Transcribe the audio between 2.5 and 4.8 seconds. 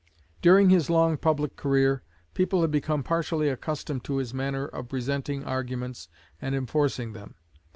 had become partially accustomed to his manner